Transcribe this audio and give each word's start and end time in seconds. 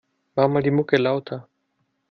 Mach 0.35 0.47
mal 0.47 0.63
die 0.63 0.71
Mucke 0.71 0.97
lauter. 0.97 1.47